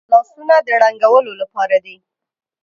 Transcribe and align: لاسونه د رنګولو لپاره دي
لاسونه 0.11 0.55
د 0.65 0.67
رنګولو 0.83 1.31
لپاره 1.41 1.77
دي 1.85 1.95